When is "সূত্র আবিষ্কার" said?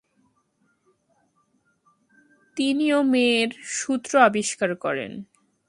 3.71-4.71